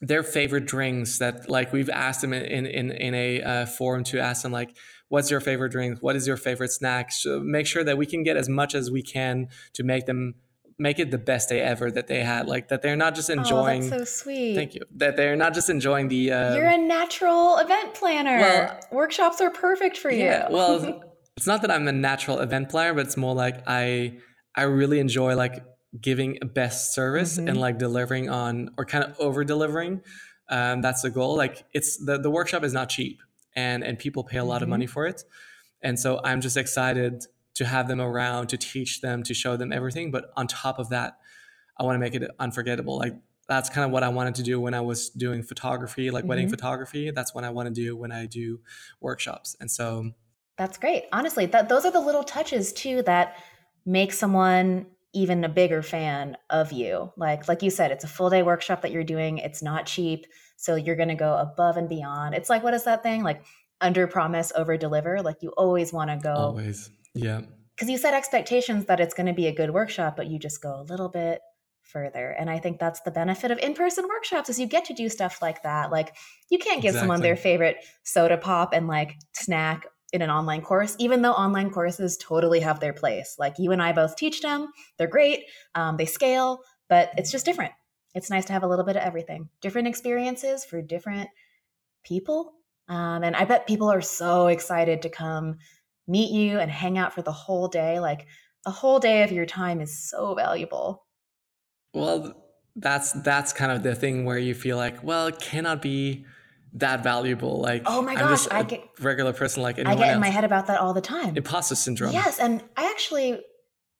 their 0.00 0.22
favorite 0.22 0.66
drinks 0.66 1.18
that 1.18 1.48
like 1.48 1.72
we've 1.72 1.90
asked 1.90 2.22
them 2.22 2.32
in 2.32 2.66
in 2.66 2.90
in 2.90 3.14
a 3.14 3.42
uh, 3.42 3.66
forum 3.66 4.02
to 4.04 4.18
ask 4.18 4.42
them 4.42 4.52
like 4.52 4.74
what's 5.08 5.30
your 5.30 5.40
favorite 5.40 5.70
drink? 5.72 5.98
What 6.00 6.16
is 6.16 6.26
your 6.26 6.36
favorite 6.36 6.70
snack? 6.70 7.12
So 7.12 7.40
make 7.40 7.66
sure 7.66 7.84
that 7.84 7.98
we 7.98 8.06
can 8.06 8.22
get 8.22 8.36
as 8.36 8.48
much 8.48 8.74
as 8.74 8.90
we 8.90 9.02
can 9.02 9.48
to 9.74 9.82
make 9.82 10.06
them 10.06 10.34
make 10.78 10.98
it 10.98 11.10
the 11.10 11.18
best 11.18 11.50
day 11.50 11.60
ever 11.60 11.90
that 11.90 12.06
they 12.06 12.22
had. 12.22 12.48
Like 12.48 12.68
that 12.68 12.80
they're 12.80 12.96
not 12.96 13.14
just 13.14 13.28
enjoying 13.28 13.84
oh, 13.84 13.90
that's 13.90 14.10
so 14.10 14.22
sweet. 14.22 14.54
Thank 14.54 14.74
you. 14.74 14.82
That 14.96 15.16
they're 15.16 15.36
not 15.36 15.52
just 15.52 15.68
enjoying 15.68 16.08
the 16.08 16.32
uh, 16.32 16.54
you're 16.54 16.66
a 16.66 16.78
natural 16.78 17.58
event 17.58 17.94
planner. 17.94 18.38
Well, 18.38 18.80
workshops 18.90 19.40
are 19.42 19.50
perfect 19.50 19.98
for 19.98 20.10
you. 20.10 20.24
yeah, 20.24 20.48
well 20.48 21.02
it's 21.40 21.46
not 21.46 21.62
that 21.62 21.70
i'm 21.70 21.88
a 21.88 21.92
natural 21.92 22.38
event 22.40 22.68
planner 22.68 22.92
but 22.92 23.06
it's 23.06 23.16
more 23.16 23.34
like 23.34 23.62
i 23.66 24.14
i 24.54 24.62
really 24.62 25.00
enjoy 25.00 25.34
like 25.34 25.64
giving 25.98 26.38
best 26.54 26.94
service 26.94 27.38
mm-hmm. 27.38 27.48
and 27.48 27.58
like 27.58 27.78
delivering 27.78 28.28
on 28.28 28.70
or 28.76 28.84
kind 28.84 29.02
of 29.02 29.18
over 29.18 29.42
delivering 29.42 30.02
um, 30.50 30.80
that's 30.82 31.02
the 31.02 31.10
goal. 31.10 31.36
Like 31.36 31.64
it's 31.72 31.96
the, 31.96 32.18
the 32.18 32.30
workshop 32.30 32.64
is 32.64 32.72
not 32.72 32.88
cheap 32.88 33.22
and 33.54 33.82
and 33.82 33.98
people 33.98 34.24
pay 34.24 34.38
a 34.38 34.44
lot 34.44 34.56
mm-hmm. 34.56 34.64
of 34.64 34.68
money 34.68 34.86
for 34.86 35.06
it. 35.06 35.24
And 35.82 35.98
so 35.98 36.20
i'm 36.24 36.42
just 36.42 36.58
excited 36.58 37.24
to 37.54 37.64
have 37.64 37.88
them 37.88 38.00
around 38.00 38.48
to 38.48 38.58
teach 38.58 39.00
them 39.00 39.22
to 39.22 39.32
show 39.32 39.56
them 39.56 39.72
everything. 39.72 40.10
But 40.10 40.32
on 40.36 40.46
top 40.46 40.78
of 40.78 40.90
that 40.90 41.18
i 41.78 41.84
want 41.84 41.94
to 41.94 42.00
make 42.00 42.14
it 42.14 42.28
unforgettable. 42.38 42.98
Like 42.98 43.14
that's 43.48 43.70
kind 43.70 43.84
of 43.84 43.90
what 43.90 44.02
i 44.02 44.08
wanted 44.08 44.34
to 44.36 44.42
do 44.42 44.60
when 44.60 44.74
i 44.74 44.80
was 44.80 45.08
doing 45.10 45.42
photography 45.42 46.10
like 46.10 46.22
mm-hmm. 46.22 46.28
wedding 46.28 46.48
photography. 46.48 47.10
That's 47.10 47.34
what 47.34 47.44
i 47.44 47.50
want 47.50 47.68
to 47.68 47.74
do 47.74 47.96
when 47.96 48.12
i 48.12 48.26
do 48.26 48.60
workshops. 49.00 49.56
And 49.60 49.70
so 49.70 50.12
that's 50.60 50.78
great 50.78 51.04
honestly 51.12 51.46
that 51.46 51.68
those 51.68 51.84
are 51.84 51.90
the 51.90 52.00
little 52.00 52.22
touches 52.22 52.72
too 52.72 53.02
that 53.02 53.36
make 53.86 54.12
someone 54.12 54.86
even 55.12 55.42
a 55.42 55.48
bigger 55.48 55.82
fan 55.82 56.36
of 56.50 56.70
you 56.70 57.10
like 57.16 57.48
like 57.48 57.62
you 57.62 57.70
said 57.70 57.90
it's 57.90 58.04
a 58.04 58.08
full 58.08 58.30
day 58.30 58.42
workshop 58.42 58.82
that 58.82 58.92
you're 58.92 59.02
doing 59.02 59.38
it's 59.38 59.62
not 59.62 59.86
cheap 59.86 60.26
so 60.60 60.74
you're 60.74 60.96
going 60.96 61.08
to 61.08 61.14
go 61.14 61.36
above 61.36 61.78
and 61.78 61.88
beyond. 61.88 62.34
It's 62.34 62.50
like, 62.50 62.62
what 62.62 62.74
is 62.74 62.84
that 62.84 63.02
thing? 63.02 63.22
Like 63.22 63.42
under 63.80 64.06
promise, 64.06 64.52
over 64.54 64.76
deliver. 64.76 65.22
Like 65.22 65.36
you 65.40 65.50
always 65.56 65.90
want 65.90 66.10
to 66.10 66.18
go. 66.18 66.34
Always. 66.34 66.90
Yeah. 67.14 67.40
Because 67.74 67.88
you 67.88 67.96
set 67.96 68.12
expectations 68.12 68.84
that 68.84 69.00
it's 69.00 69.14
going 69.14 69.26
to 69.26 69.32
be 69.32 69.46
a 69.46 69.54
good 69.54 69.70
workshop, 69.70 70.18
but 70.18 70.26
you 70.26 70.38
just 70.38 70.62
go 70.62 70.78
a 70.78 70.82
little 70.82 71.08
bit 71.08 71.40
further. 71.82 72.36
And 72.38 72.50
I 72.50 72.58
think 72.58 72.78
that's 72.78 73.00
the 73.00 73.10
benefit 73.10 73.50
of 73.50 73.58
in-person 73.58 74.06
workshops 74.06 74.50
is 74.50 74.60
you 74.60 74.66
get 74.66 74.84
to 74.84 74.92
do 74.92 75.08
stuff 75.08 75.40
like 75.40 75.62
that. 75.62 75.90
Like 75.90 76.14
you 76.50 76.58
can't 76.58 76.82
give 76.82 76.90
exactly. 76.90 77.00
someone 77.00 77.22
their 77.22 77.36
favorite 77.36 77.78
soda 78.02 78.36
pop 78.36 78.74
and 78.74 78.86
like 78.86 79.16
snack 79.32 79.86
in 80.12 80.22
an 80.22 80.30
online 80.30 80.62
course, 80.62 80.96
even 80.98 81.22
though 81.22 81.32
online 81.32 81.70
courses 81.70 82.16
totally 82.16 82.60
have 82.60 82.80
their 82.80 82.92
place. 82.92 83.36
Like 83.38 83.54
you 83.58 83.72
and 83.72 83.82
I 83.82 83.92
both 83.92 84.16
teach 84.16 84.42
them, 84.42 84.68
they're 84.98 85.06
great, 85.06 85.44
um, 85.74 85.96
they 85.96 86.06
scale, 86.06 86.60
but 86.88 87.10
it's 87.16 87.30
just 87.30 87.44
different 87.44 87.72
it's 88.14 88.30
nice 88.30 88.44
to 88.46 88.52
have 88.52 88.62
a 88.62 88.66
little 88.66 88.84
bit 88.84 88.96
of 88.96 89.02
everything, 89.02 89.48
different 89.60 89.88
experiences 89.88 90.64
for 90.64 90.82
different 90.82 91.28
people. 92.04 92.52
Um, 92.88 93.22
and 93.22 93.36
I 93.36 93.44
bet 93.44 93.66
people 93.66 93.90
are 93.90 94.00
so 94.00 94.48
excited 94.48 95.02
to 95.02 95.08
come 95.08 95.58
meet 96.08 96.32
you 96.32 96.58
and 96.58 96.70
hang 96.70 96.98
out 96.98 97.12
for 97.12 97.22
the 97.22 97.32
whole 97.32 97.68
day. 97.68 98.00
Like 98.00 98.26
a 98.66 98.70
whole 98.70 98.98
day 98.98 99.22
of 99.22 99.30
your 99.30 99.46
time 99.46 99.80
is 99.80 100.10
so 100.10 100.34
valuable. 100.34 101.04
Well, 101.94 102.34
that's 102.74 103.12
that's 103.12 103.52
kind 103.52 103.70
of 103.70 103.82
the 103.82 103.94
thing 103.94 104.24
where 104.24 104.38
you 104.38 104.54
feel 104.54 104.76
like, 104.76 105.02
well, 105.04 105.28
it 105.28 105.40
cannot 105.40 105.82
be 105.82 106.24
that 106.74 107.02
valuable. 107.02 107.60
Like, 107.60 107.82
oh 107.86 108.02
my 108.02 108.14
gosh, 108.14 108.46
I 108.50 108.62
get 108.62 108.88
regular 109.00 109.32
person 109.32 109.62
like 109.62 109.78
anyone 109.78 109.98
I 109.98 110.00
get 110.00 110.14
in 110.14 110.20
my 110.20 110.28
head 110.28 110.44
about 110.44 110.66
that 110.68 110.80
all 110.80 110.94
the 110.94 111.00
time. 111.00 111.36
Imposter 111.36 111.74
syndrome. 111.74 112.12
Yes, 112.12 112.38
and 112.38 112.62
I 112.76 112.90
actually 112.90 113.40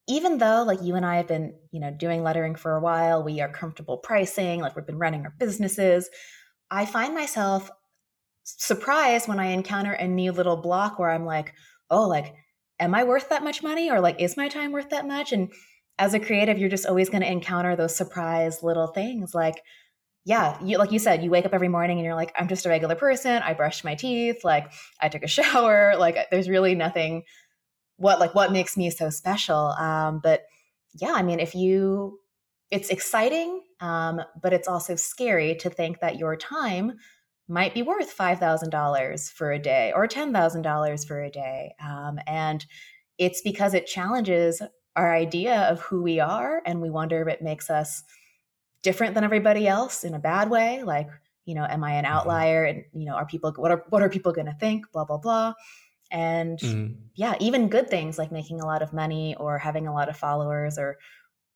even 0.07 0.39
though 0.39 0.63
like 0.63 0.81
you 0.81 0.95
and 0.95 1.05
I 1.05 1.17
have 1.17 1.27
been, 1.27 1.53
you 1.71 1.79
know, 1.79 1.91
doing 1.91 2.23
lettering 2.23 2.55
for 2.55 2.75
a 2.75 2.81
while, 2.81 3.23
we 3.23 3.39
are 3.39 3.49
comfortable 3.49 3.97
pricing, 3.97 4.59
like 4.59 4.75
we've 4.75 4.85
been 4.85 4.97
running 4.97 5.23
our 5.25 5.33
businesses, 5.39 6.09
I 6.69 6.85
find 6.85 7.13
myself 7.13 7.69
surprised 8.43 9.27
when 9.27 9.39
I 9.39 9.47
encounter 9.47 9.91
a 9.91 10.07
new 10.07 10.31
little 10.31 10.57
block 10.57 10.97
where 10.97 11.11
I'm 11.11 11.25
like, 11.25 11.53
oh, 11.89 12.07
like, 12.07 12.33
am 12.79 12.95
I 12.95 13.03
worth 13.03 13.29
that 13.29 13.43
much 13.43 13.61
money? 13.61 13.91
Or 13.91 13.99
like, 13.99 14.19
is 14.19 14.37
my 14.37 14.49
time 14.49 14.71
worth 14.71 14.89
that 14.89 15.05
much? 15.05 15.31
And 15.31 15.51
as 15.99 16.13
a 16.13 16.19
creative, 16.19 16.57
you're 16.57 16.69
just 16.69 16.85
always 16.85 17.09
going 17.09 17.21
to 17.21 17.31
encounter 17.31 17.75
those 17.75 17.95
surprise 17.95 18.63
little 18.63 18.87
things 18.87 19.35
like, 19.35 19.61
yeah, 20.23 20.57
you 20.63 20.77
like 20.77 20.91
you 20.91 20.99
said, 20.99 21.23
you 21.23 21.31
wake 21.31 21.45
up 21.45 21.53
every 21.53 21.67
morning 21.67 21.97
and 21.97 22.05
you're 22.05 22.15
like, 22.15 22.31
I'm 22.37 22.47
just 22.47 22.65
a 22.65 22.69
regular 22.69 22.95
person. 22.95 23.41
I 23.41 23.53
brushed 23.53 23.83
my 23.83 23.95
teeth, 23.95 24.43
like 24.43 24.71
I 24.99 25.09
took 25.09 25.23
a 25.23 25.27
shower, 25.37 25.95
like 25.97 26.17
there's 26.29 26.49
really 26.49 26.75
nothing 26.75 27.23
what 27.97 28.19
like 28.19 28.35
what 28.35 28.51
makes 28.51 28.77
me 28.77 28.89
so 28.89 29.09
special. 29.09 29.57
Um, 29.57 30.19
but 30.23 30.43
yeah, 30.99 31.13
I 31.13 31.23
mean, 31.23 31.39
if 31.39 31.55
you, 31.55 32.19
it's 32.69 32.89
exciting, 32.89 33.61
um, 33.79 34.21
but 34.41 34.53
it's 34.53 34.67
also 34.67 34.95
scary 34.95 35.55
to 35.55 35.69
think 35.69 35.99
that 35.99 36.17
your 36.17 36.35
time 36.35 36.97
might 37.47 37.73
be 37.73 37.81
worth 37.81 38.15
$5,000 38.15 39.31
for 39.31 39.51
a 39.51 39.59
day 39.59 39.91
or 39.93 40.07
$10,000 40.07 41.07
for 41.07 41.21
a 41.21 41.29
day. 41.29 41.73
Um, 41.83 42.19
and 42.25 42.65
it's 43.17 43.41
because 43.41 43.73
it 43.73 43.87
challenges 43.87 44.61
our 44.95 45.13
idea 45.13 45.61
of 45.63 45.81
who 45.81 46.01
we 46.01 46.19
are. 46.19 46.61
And 46.65 46.81
we 46.81 46.89
wonder 46.89 47.21
if 47.21 47.27
it 47.27 47.41
makes 47.41 47.69
us 47.69 48.03
different 48.83 49.13
than 49.15 49.23
everybody 49.23 49.67
else 49.67 50.03
in 50.03 50.13
a 50.13 50.19
bad 50.19 50.49
way. 50.49 50.83
Like, 50.83 51.09
you 51.45 51.55
know, 51.55 51.65
am 51.65 51.83
I 51.83 51.93
an 51.93 52.05
mm-hmm. 52.05 52.13
outlier? 52.13 52.65
And, 52.65 52.83
you 52.93 53.05
know, 53.05 53.15
are 53.15 53.25
people, 53.25 53.53
what 53.55 53.71
are, 53.71 53.85
what 53.89 54.01
are 54.01 54.09
people 54.09 54.31
going 54.31 54.47
to 54.47 54.53
think? 54.53 54.91
Blah, 54.91 55.05
blah, 55.05 55.17
blah. 55.17 55.53
And 56.11 56.59
mm-hmm. 56.59 56.93
yeah, 57.15 57.35
even 57.39 57.69
good 57.69 57.89
things 57.89 58.17
like 58.17 58.31
making 58.31 58.59
a 58.59 58.65
lot 58.65 58.81
of 58.81 58.93
money 58.93 59.35
or 59.39 59.57
having 59.57 59.87
a 59.87 59.93
lot 59.93 60.09
of 60.09 60.17
followers 60.17 60.77
or 60.77 60.97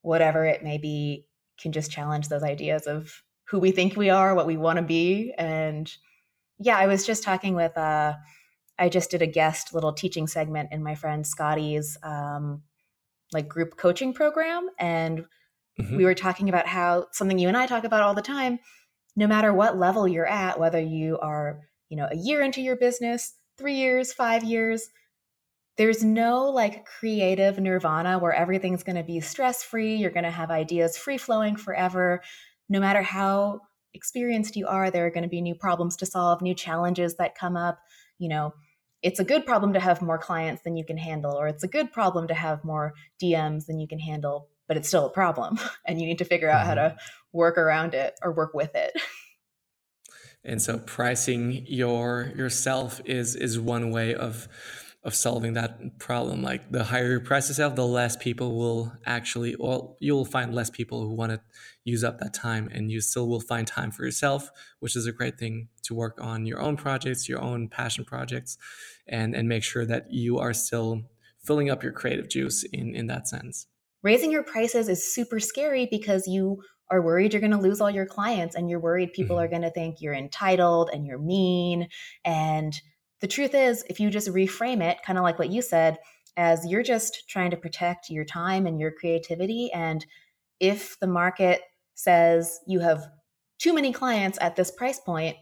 whatever 0.02 0.44
it 0.44 0.62
may 0.62 0.78
be 0.78 1.26
can 1.60 1.72
just 1.72 1.90
challenge 1.90 2.28
those 2.28 2.42
ideas 2.42 2.86
of 2.86 3.22
who 3.44 3.58
we 3.58 3.70
think 3.70 3.96
we 3.96 4.10
are, 4.10 4.34
what 4.34 4.46
we 4.46 4.56
want 4.56 4.76
to 4.76 4.82
be. 4.82 5.32
And 5.36 5.92
yeah, 6.58 6.78
I 6.78 6.86
was 6.86 7.06
just 7.06 7.22
talking 7.22 7.54
with, 7.54 7.76
uh, 7.76 8.14
I 8.78 8.88
just 8.88 9.10
did 9.10 9.22
a 9.22 9.26
guest 9.26 9.74
little 9.74 9.92
teaching 9.92 10.26
segment 10.26 10.70
in 10.72 10.82
my 10.82 10.94
friend 10.94 11.26
Scotty's 11.26 11.96
um, 12.02 12.62
like 13.32 13.48
group 13.48 13.76
coaching 13.76 14.12
program. 14.12 14.68
And 14.78 15.26
mm-hmm. 15.80 15.96
we 15.96 16.04
were 16.04 16.14
talking 16.14 16.48
about 16.48 16.66
how 16.66 17.06
something 17.12 17.38
you 17.38 17.48
and 17.48 17.56
I 17.56 17.66
talk 17.66 17.84
about 17.84 18.02
all 18.02 18.14
the 18.14 18.22
time, 18.22 18.58
no 19.14 19.26
matter 19.26 19.52
what 19.52 19.78
level 19.78 20.06
you're 20.06 20.26
at, 20.26 20.58
whether 20.58 20.80
you 20.80 21.18
are, 21.18 21.60
you 21.88 21.96
know, 21.96 22.08
a 22.10 22.16
year 22.16 22.42
into 22.42 22.60
your 22.60 22.76
business, 22.76 23.34
three 23.58 23.76
years, 23.76 24.12
five 24.12 24.44
years. 24.44 24.88
There's 25.76 26.02
no 26.02 26.44
like 26.44 26.86
creative 26.86 27.58
nirvana 27.58 28.18
where 28.18 28.32
everything's 28.32 28.82
going 28.82 28.96
to 28.96 29.02
be 29.02 29.20
stress 29.20 29.62
free. 29.62 29.96
You're 29.96 30.10
going 30.10 30.24
to 30.24 30.30
have 30.30 30.50
ideas 30.50 30.96
free 30.96 31.18
flowing 31.18 31.56
forever. 31.56 32.22
No 32.68 32.80
matter 32.80 33.02
how 33.02 33.60
experienced 33.92 34.56
you 34.56 34.66
are, 34.66 34.90
there 34.90 35.06
are 35.06 35.10
going 35.10 35.24
to 35.24 35.28
be 35.28 35.40
new 35.40 35.54
problems 35.54 35.96
to 35.96 36.06
solve, 36.06 36.40
new 36.40 36.54
challenges 36.54 37.16
that 37.16 37.34
come 37.34 37.56
up. 37.56 37.78
You 38.18 38.28
know, 38.28 38.54
it's 39.02 39.20
a 39.20 39.24
good 39.24 39.44
problem 39.44 39.72
to 39.74 39.80
have 39.80 40.00
more 40.02 40.18
clients 40.18 40.62
than 40.62 40.76
you 40.76 40.84
can 40.84 40.98
handle, 40.98 41.34
or 41.34 41.48
it's 41.48 41.64
a 41.64 41.68
good 41.68 41.92
problem 41.92 42.28
to 42.28 42.34
have 42.34 42.64
more 42.64 42.94
DMs 43.22 43.66
than 43.66 43.78
you 43.78 43.86
can 43.86 43.98
handle, 43.98 44.48
but 44.68 44.76
it's 44.76 44.88
still 44.88 45.06
a 45.06 45.10
problem. 45.10 45.58
And 45.86 46.00
you 46.00 46.06
need 46.06 46.18
to 46.18 46.24
figure 46.24 46.50
out 46.50 46.60
mm-hmm. 46.60 46.68
how 46.68 46.74
to 46.74 46.96
work 47.32 47.58
around 47.58 47.94
it 47.94 48.14
or 48.22 48.32
work 48.32 48.54
with 48.54 48.74
it. 48.74 48.92
and 50.44 50.62
so 50.62 50.78
pricing 50.78 51.64
your 51.66 52.32
yourself 52.36 53.00
is 53.04 53.34
is 53.34 53.58
one 53.58 53.90
way 53.90 54.14
of 54.14 54.48
of 55.02 55.14
solving 55.14 55.52
that 55.52 55.98
problem 56.00 56.42
like 56.42 56.72
the 56.72 56.84
higher 56.84 57.12
you 57.12 57.20
price 57.20 57.48
yourself 57.48 57.76
the 57.76 57.86
less 57.86 58.16
people 58.16 58.56
will 58.56 58.92
actually 59.04 59.54
well 59.58 59.96
you'll 60.00 60.24
find 60.24 60.54
less 60.54 60.70
people 60.70 61.02
who 61.02 61.14
want 61.14 61.30
to 61.30 61.40
use 61.84 62.02
up 62.02 62.18
that 62.18 62.34
time 62.34 62.68
and 62.72 62.90
you 62.90 63.00
still 63.00 63.28
will 63.28 63.40
find 63.40 63.66
time 63.66 63.90
for 63.90 64.04
yourself 64.04 64.50
which 64.80 64.96
is 64.96 65.06
a 65.06 65.12
great 65.12 65.38
thing 65.38 65.68
to 65.82 65.94
work 65.94 66.18
on 66.20 66.46
your 66.46 66.60
own 66.60 66.76
projects 66.76 67.28
your 67.28 67.40
own 67.40 67.68
passion 67.68 68.04
projects 68.04 68.58
and 69.06 69.34
and 69.34 69.48
make 69.48 69.62
sure 69.62 69.84
that 69.84 70.06
you 70.10 70.38
are 70.38 70.52
still 70.52 71.02
filling 71.40 71.70
up 71.70 71.82
your 71.82 71.92
creative 71.92 72.28
juice 72.28 72.64
in 72.64 72.94
in 72.94 73.06
that 73.06 73.28
sense 73.28 73.66
raising 74.02 74.30
your 74.30 74.42
prices 74.42 74.88
is 74.88 75.14
super 75.14 75.40
scary 75.40 75.88
because 75.90 76.26
you 76.26 76.62
are 76.90 77.02
worried 77.02 77.32
you're 77.32 77.40
going 77.40 77.50
to 77.50 77.58
lose 77.58 77.80
all 77.80 77.90
your 77.90 78.06
clients 78.06 78.54
and 78.54 78.70
you're 78.70 78.80
worried 78.80 79.12
people 79.12 79.36
mm-hmm. 79.36 79.44
are 79.44 79.48
going 79.48 79.62
to 79.62 79.70
think 79.70 80.00
you're 80.00 80.14
entitled 80.14 80.90
and 80.92 81.06
you're 81.06 81.18
mean. 81.18 81.88
And 82.24 82.80
the 83.20 83.26
truth 83.26 83.54
is, 83.54 83.84
if 83.88 83.98
you 83.98 84.10
just 84.10 84.28
reframe 84.28 84.82
it, 84.82 84.98
kind 85.04 85.18
of 85.18 85.24
like 85.24 85.38
what 85.38 85.50
you 85.50 85.62
said, 85.62 85.98
as 86.36 86.66
you're 86.66 86.82
just 86.82 87.28
trying 87.28 87.50
to 87.50 87.56
protect 87.56 88.10
your 88.10 88.24
time 88.24 88.66
and 88.66 88.78
your 88.78 88.92
creativity. 88.92 89.70
And 89.72 90.04
if 90.60 90.98
the 91.00 91.06
market 91.06 91.62
says 91.94 92.60
you 92.66 92.80
have 92.80 93.06
too 93.58 93.74
many 93.74 93.92
clients 93.92 94.38
at 94.40 94.54
this 94.54 94.70
price 94.70 95.00
point, 95.00 95.36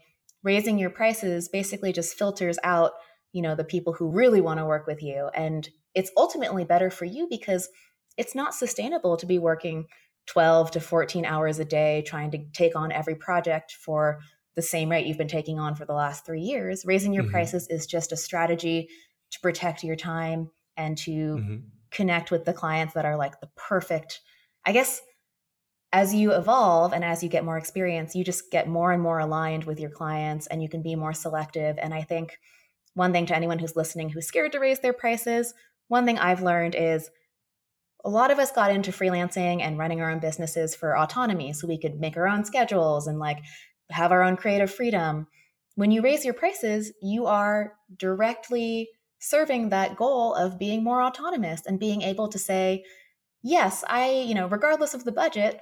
raising 0.44 0.78
your 0.78 0.90
prices 0.90 1.48
basically 1.48 1.92
just 1.92 2.16
filters 2.16 2.58
out, 2.62 2.92
you 3.32 3.42
know, 3.42 3.56
the 3.56 3.64
people 3.64 3.92
who 3.92 4.10
really 4.10 4.40
want 4.40 4.58
to 4.58 4.66
work 4.66 4.86
with 4.86 5.02
you. 5.02 5.30
And 5.34 5.68
it's 5.94 6.12
ultimately 6.16 6.64
better 6.64 6.90
for 6.90 7.06
you 7.06 7.26
because 7.28 7.68
it's 8.16 8.34
not 8.34 8.54
sustainable 8.54 9.16
to 9.16 9.26
be 9.26 9.38
working 9.38 9.86
12 10.26 10.72
to 10.72 10.80
14 10.80 11.24
hours 11.24 11.58
a 11.58 11.64
day 11.64 12.02
trying 12.06 12.30
to 12.30 12.38
take 12.52 12.76
on 12.76 12.92
every 12.92 13.14
project 13.14 13.72
for 13.72 14.20
the 14.54 14.62
same 14.62 14.90
rate 14.90 15.06
you've 15.06 15.18
been 15.18 15.28
taking 15.28 15.58
on 15.58 15.74
for 15.74 15.84
the 15.84 15.92
last 15.92 16.24
three 16.24 16.40
years. 16.40 16.84
Raising 16.86 17.12
your 17.12 17.24
mm-hmm. 17.24 17.32
prices 17.32 17.66
is 17.68 17.86
just 17.86 18.12
a 18.12 18.16
strategy 18.16 18.88
to 19.32 19.40
protect 19.40 19.82
your 19.82 19.96
time 19.96 20.50
and 20.76 20.96
to 20.98 21.10
mm-hmm. 21.10 21.56
connect 21.90 22.30
with 22.30 22.44
the 22.44 22.52
clients 22.52 22.94
that 22.94 23.04
are 23.04 23.16
like 23.16 23.40
the 23.40 23.50
perfect. 23.56 24.20
I 24.64 24.72
guess 24.72 25.02
as 25.92 26.14
you 26.14 26.32
evolve 26.32 26.92
and 26.92 27.04
as 27.04 27.22
you 27.22 27.28
get 27.28 27.44
more 27.44 27.58
experience, 27.58 28.14
you 28.14 28.24
just 28.24 28.50
get 28.50 28.68
more 28.68 28.92
and 28.92 29.02
more 29.02 29.18
aligned 29.18 29.64
with 29.64 29.78
your 29.78 29.90
clients 29.90 30.46
and 30.46 30.62
you 30.62 30.68
can 30.68 30.82
be 30.82 30.96
more 30.96 31.12
selective. 31.12 31.78
And 31.78 31.92
I 31.92 32.02
think 32.02 32.38
one 32.94 33.12
thing 33.12 33.26
to 33.26 33.36
anyone 33.36 33.58
who's 33.58 33.76
listening 33.76 34.08
who's 34.08 34.26
scared 34.26 34.52
to 34.52 34.60
raise 34.60 34.80
their 34.80 34.92
prices, 34.92 35.54
one 35.88 36.04
thing 36.04 36.18
I've 36.18 36.42
learned 36.42 36.74
is 36.74 37.10
a 38.04 38.10
lot 38.10 38.30
of 38.30 38.38
us 38.38 38.52
got 38.52 38.70
into 38.70 38.90
freelancing 38.90 39.62
and 39.62 39.78
running 39.78 40.00
our 40.00 40.10
own 40.10 40.18
businesses 40.18 40.74
for 40.74 40.96
autonomy 40.96 41.52
so 41.52 41.66
we 41.66 41.78
could 41.78 41.98
make 41.98 42.16
our 42.16 42.28
own 42.28 42.44
schedules 42.44 43.06
and 43.06 43.18
like 43.18 43.38
have 43.90 44.12
our 44.12 44.22
own 44.22 44.36
creative 44.36 44.72
freedom. 44.72 45.26
When 45.76 45.90
you 45.90 46.02
raise 46.02 46.24
your 46.24 46.34
prices 46.34 46.92
you 47.02 47.26
are 47.26 47.74
directly 47.96 48.90
serving 49.18 49.70
that 49.70 49.96
goal 49.96 50.34
of 50.34 50.58
being 50.58 50.84
more 50.84 51.02
autonomous 51.02 51.62
and 51.66 51.80
being 51.80 52.02
able 52.02 52.28
to 52.28 52.38
say 52.38 52.84
yes 53.42 53.82
i 53.88 54.10
you 54.10 54.34
know 54.34 54.46
regardless 54.48 54.92
of 54.92 55.04
the 55.04 55.12
budget 55.12 55.60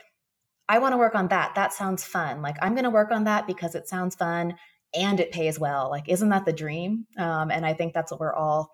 i 0.68 0.78
want 0.78 0.92
to 0.92 0.96
work 0.96 1.14
on 1.14 1.28
that. 1.28 1.54
That 1.54 1.72
sounds 1.72 2.04
fun. 2.04 2.42
Like 2.42 2.56
i'm 2.60 2.74
going 2.74 2.84
to 2.84 2.90
work 2.90 3.12
on 3.12 3.24
that 3.24 3.46
because 3.46 3.74
it 3.74 3.88
sounds 3.88 4.16
fun 4.16 4.56
and 4.94 5.20
it 5.20 5.32
pays 5.32 5.58
well. 5.58 5.88
Like 5.90 6.08
isn't 6.08 6.28
that 6.30 6.44
the 6.44 6.52
dream? 6.52 7.06
Um, 7.18 7.50
and 7.50 7.64
i 7.64 7.72
think 7.72 7.94
that's 7.94 8.10
what 8.10 8.20
we're 8.20 8.34
all 8.34 8.70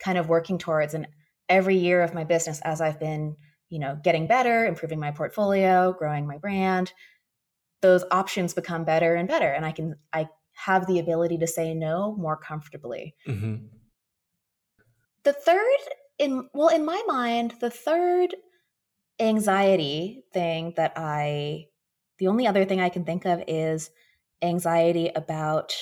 kind 0.00 0.18
of 0.18 0.28
working 0.28 0.58
towards. 0.58 0.94
And 0.94 1.06
every 1.48 1.76
year 1.76 2.02
of 2.02 2.14
my 2.14 2.24
business 2.24 2.60
as 2.64 2.80
I've 2.80 2.98
been, 2.98 3.36
you 3.68 3.78
know, 3.78 3.98
getting 4.02 4.26
better, 4.26 4.66
improving 4.66 5.00
my 5.00 5.10
portfolio, 5.10 5.94
growing 5.98 6.26
my 6.26 6.38
brand, 6.38 6.92
those 7.82 8.04
options 8.10 8.54
become 8.54 8.84
better 8.84 9.14
and 9.14 9.28
better 9.28 9.52
and 9.52 9.66
I 9.66 9.72
can 9.72 9.96
I 10.12 10.28
have 10.54 10.86
the 10.86 11.00
ability 11.00 11.36
to 11.38 11.46
say 11.46 11.74
no 11.74 12.16
more 12.16 12.36
comfortably. 12.36 13.14
Mm-hmm. 13.28 13.66
The 15.24 15.32
third 15.32 15.78
in 16.18 16.48
well 16.54 16.68
in 16.68 16.84
my 16.84 17.02
mind, 17.06 17.54
the 17.60 17.70
third 17.70 18.34
anxiety 19.20 20.24
thing 20.32 20.72
that 20.76 20.92
I 20.96 21.66
the 22.18 22.28
only 22.28 22.46
other 22.46 22.64
thing 22.64 22.80
I 22.80 22.88
can 22.88 23.04
think 23.04 23.26
of 23.26 23.42
is 23.46 23.90
anxiety 24.42 25.10
about 25.14 25.74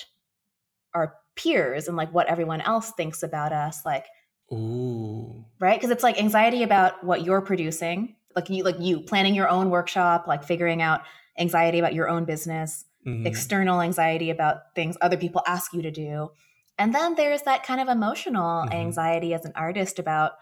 our 0.94 1.14
peers 1.36 1.88
and 1.88 1.96
like 1.96 2.12
what 2.12 2.26
everyone 2.26 2.60
else 2.60 2.92
thinks 2.96 3.22
about 3.22 3.52
us 3.52 3.84
like 3.84 4.06
Ooh. 4.52 5.44
Right? 5.58 5.78
Because 5.78 5.90
it's 5.90 6.02
like 6.02 6.20
anxiety 6.20 6.62
about 6.62 7.04
what 7.04 7.24
you're 7.24 7.40
producing, 7.40 8.16
like 8.34 8.50
you 8.50 8.64
like 8.64 8.80
you 8.80 9.00
planning 9.00 9.34
your 9.34 9.48
own 9.48 9.70
workshop, 9.70 10.26
like 10.26 10.44
figuring 10.44 10.82
out 10.82 11.02
anxiety 11.38 11.78
about 11.78 11.94
your 11.94 12.08
own 12.08 12.24
business, 12.24 12.84
mm-hmm. 13.06 13.26
external 13.26 13.80
anxiety 13.80 14.30
about 14.30 14.74
things 14.74 14.96
other 15.00 15.16
people 15.16 15.42
ask 15.46 15.72
you 15.72 15.82
to 15.82 15.90
do. 15.90 16.30
And 16.78 16.94
then 16.94 17.14
there's 17.14 17.42
that 17.42 17.64
kind 17.64 17.80
of 17.80 17.88
emotional 17.88 18.64
mm-hmm. 18.64 18.72
anxiety 18.72 19.34
as 19.34 19.44
an 19.44 19.52
artist 19.54 19.98
about 19.98 20.32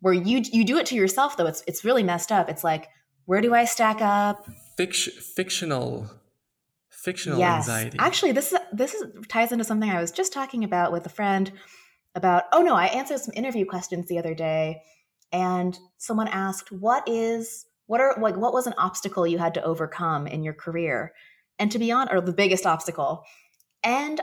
where 0.00 0.14
you 0.14 0.42
you 0.52 0.64
do 0.64 0.78
it 0.78 0.86
to 0.86 0.94
yourself 0.94 1.36
though. 1.36 1.46
It's 1.46 1.62
it's 1.66 1.84
really 1.84 2.02
messed 2.02 2.30
up. 2.30 2.48
It's 2.48 2.64
like, 2.64 2.88
where 3.24 3.40
do 3.40 3.54
I 3.54 3.64
stack 3.64 4.00
up? 4.00 4.46
Fict- 4.76 4.96
fictional 4.96 6.10
fictional 6.90 7.38
yes. 7.38 7.68
anxiety. 7.68 7.98
Actually, 7.98 8.32
this 8.32 8.52
is 8.52 8.58
this 8.72 8.94
is 8.94 9.04
ties 9.28 9.52
into 9.52 9.64
something 9.64 9.88
I 9.88 10.00
was 10.00 10.10
just 10.10 10.32
talking 10.32 10.64
about 10.64 10.92
with 10.92 11.06
a 11.06 11.08
friend 11.08 11.50
about, 12.18 12.44
oh 12.52 12.60
no, 12.60 12.74
I 12.74 12.86
answered 12.86 13.20
some 13.20 13.32
interview 13.34 13.64
questions 13.64 14.06
the 14.06 14.18
other 14.18 14.34
day 14.34 14.82
and 15.32 15.78
someone 15.96 16.28
asked, 16.28 16.70
what 16.70 17.08
is, 17.08 17.64
what 17.86 18.00
are, 18.02 18.14
like, 18.20 18.36
what 18.36 18.52
was 18.52 18.66
an 18.66 18.74
obstacle 18.76 19.26
you 19.26 19.38
had 19.38 19.54
to 19.54 19.64
overcome 19.64 20.26
in 20.26 20.42
your 20.42 20.52
career? 20.52 21.14
And 21.58 21.72
to 21.72 21.78
be 21.78 21.90
honest, 21.90 22.12
or 22.12 22.20
the 22.20 22.32
biggest 22.32 22.66
obstacle. 22.66 23.24
And 23.82 24.20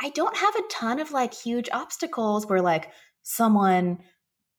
I 0.00 0.10
don't 0.10 0.36
have 0.36 0.54
a 0.56 0.68
ton 0.70 0.98
of 0.98 1.12
like 1.12 1.34
huge 1.34 1.68
obstacles 1.72 2.46
where 2.46 2.62
like 2.62 2.90
someone 3.22 3.98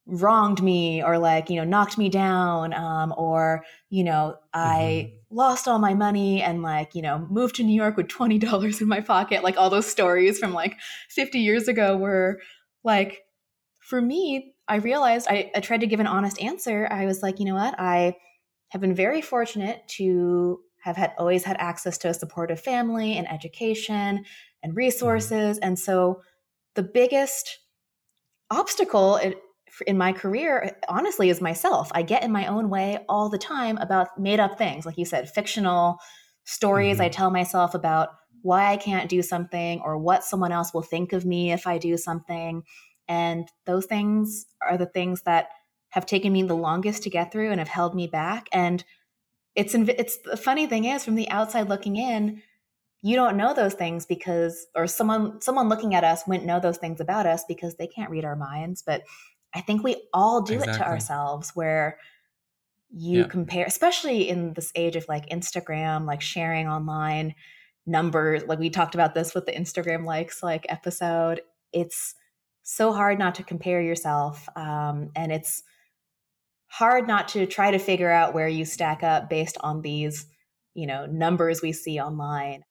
wronged 0.06 0.62
me 0.62 1.02
or 1.02 1.18
like 1.18 1.48
you 1.48 1.56
know 1.56 1.64
knocked 1.64 1.96
me 1.96 2.10
down 2.10 2.74
um, 2.74 3.14
or 3.16 3.64
you 3.88 4.04
know 4.04 4.36
i 4.52 5.08
mm-hmm. 5.08 5.36
lost 5.36 5.66
all 5.66 5.78
my 5.78 5.94
money 5.94 6.42
and 6.42 6.62
like 6.62 6.94
you 6.94 7.00
know 7.00 7.26
moved 7.30 7.56
to 7.56 7.62
new 7.62 7.74
york 7.74 7.96
with 7.96 8.06
$20 8.08 8.80
in 8.82 8.86
my 8.86 9.00
pocket 9.00 9.42
like 9.42 9.56
all 9.56 9.70
those 9.70 9.86
stories 9.86 10.38
from 10.38 10.52
like 10.52 10.76
50 11.08 11.38
years 11.38 11.68
ago 11.68 11.96
were 11.96 12.38
like 12.84 13.22
for 13.80 14.00
me, 14.00 14.54
I 14.68 14.76
realized 14.76 15.26
I, 15.28 15.50
I 15.54 15.60
tried 15.60 15.80
to 15.80 15.86
give 15.86 16.00
an 16.00 16.06
honest 16.06 16.40
answer. 16.40 16.88
I 16.90 17.06
was 17.06 17.22
like, 17.22 17.38
you 17.38 17.44
know 17.44 17.54
what? 17.54 17.74
I 17.78 18.16
have 18.68 18.80
been 18.80 18.94
very 18.94 19.20
fortunate 19.20 19.86
to 19.88 20.60
have 20.82 20.96
had 20.96 21.12
always 21.18 21.44
had 21.44 21.56
access 21.58 21.98
to 21.98 22.08
a 22.08 22.14
supportive 22.14 22.60
family 22.60 23.16
and 23.16 23.30
education 23.30 24.24
and 24.62 24.76
resources. 24.76 25.58
And 25.58 25.78
so 25.78 26.22
the 26.74 26.82
biggest 26.82 27.58
obstacle 28.50 29.16
it, 29.16 29.40
in 29.86 29.98
my 29.98 30.12
career, 30.12 30.76
honestly, 30.88 31.30
is 31.30 31.40
myself. 31.40 31.90
I 31.94 32.02
get 32.02 32.22
in 32.22 32.32
my 32.32 32.46
own 32.46 32.70
way 32.70 32.98
all 33.08 33.28
the 33.28 33.38
time 33.38 33.76
about 33.78 34.18
made 34.18 34.40
up 34.40 34.56
things, 34.56 34.86
like 34.86 34.98
you 34.98 35.04
said, 35.04 35.30
fictional 35.30 35.98
stories 36.44 36.96
mm-hmm. 36.96 37.06
I 37.06 37.08
tell 37.08 37.30
myself 37.30 37.74
about 37.74 38.10
why 38.44 38.70
I 38.70 38.76
can't 38.76 39.08
do 39.08 39.22
something 39.22 39.80
or 39.80 39.96
what 39.96 40.22
someone 40.22 40.52
else 40.52 40.74
will 40.74 40.82
think 40.82 41.14
of 41.14 41.24
me 41.24 41.50
if 41.50 41.66
I 41.66 41.78
do 41.78 41.96
something. 41.96 42.62
And 43.08 43.48
those 43.64 43.86
things 43.86 44.44
are 44.60 44.76
the 44.76 44.84
things 44.84 45.22
that 45.22 45.48
have 45.88 46.04
taken 46.04 46.30
me 46.30 46.42
the 46.42 46.54
longest 46.54 47.04
to 47.04 47.10
get 47.10 47.32
through 47.32 47.52
and 47.52 47.58
have 47.58 47.68
held 47.68 47.94
me 47.94 48.06
back. 48.06 48.48
And 48.52 48.84
it's 49.54 49.74
it's 49.74 50.18
the 50.18 50.36
funny 50.36 50.66
thing 50.66 50.84
is 50.84 51.06
from 51.06 51.14
the 51.14 51.30
outside 51.30 51.70
looking 51.70 51.96
in, 51.96 52.42
you 53.00 53.16
don't 53.16 53.38
know 53.38 53.54
those 53.54 53.72
things 53.72 54.04
because 54.04 54.66
or 54.74 54.86
someone 54.86 55.40
someone 55.40 55.70
looking 55.70 55.94
at 55.94 56.04
us 56.04 56.24
wouldn't 56.26 56.44
know 56.44 56.60
those 56.60 56.76
things 56.76 57.00
about 57.00 57.24
us 57.24 57.44
because 57.48 57.76
they 57.76 57.86
can't 57.86 58.10
read 58.10 58.26
our 58.26 58.36
minds. 58.36 58.82
But 58.82 59.04
I 59.54 59.62
think 59.62 59.82
we 59.82 60.02
all 60.12 60.42
do 60.42 60.54
exactly. 60.56 60.74
it 60.74 60.78
to 60.78 60.86
ourselves 60.86 61.52
where 61.54 61.96
you 62.90 63.20
yeah. 63.20 63.26
compare 63.28 63.64
especially 63.64 64.28
in 64.28 64.52
this 64.52 64.70
age 64.74 64.96
of 64.96 65.06
like 65.08 65.30
Instagram, 65.30 66.04
like 66.04 66.20
sharing 66.20 66.68
online 66.68 67.34
numbers 67.86 68.42
like 68.46 68.58
we 68.58 68.70
talked 68.70 68.94
about 68.94 69.14
this 69.14 69.34
with 69.34 69.46
the 69.46 69.52
instagram 69.52 70.04
likes 70.04 70.42
like 70.42 70.66
episode 70.68 71.40
it's 71.72 72.14
so 72.62 72.92
hard 72.92 73.18
not 73.18 73.34
to 73.34 73.42
compare 73.42 73.82
yourself 73.82 74.48
um, 74.56 75.10
and 75.14 75.30
it's 75.30 75.62
hard 76.66 77.06
not 77.06 77.28
to 77.28 77.46
try 77.46 77.70
to 77.70 77.78
figure 77.78 78.10
out 78.10 78.32
where 78.32 78.48
you 78.48 78.64
stack 78.64 79.02
up 79.02 79.28
based 79.28 79.58
on 79.60 79.82
these 79.82 80.26
you 80.74 80.86
know 80.86 81.06
numbers 81.06 81.60
we 81.62 81.72
see 81.72 82.00
online 82.00 82.64